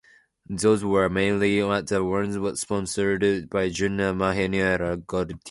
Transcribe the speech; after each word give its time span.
Those 0.49 0.83
were 0.83 1.07
mainly 1.09 1.59
the 1.61 2.01
ones 2.33 2.59
sponsored 2.59 3.49
by 3.51 3.69
Juana 3.71 4.13
Manuela 4.15 4.97
Gorriti. 4.97 5.39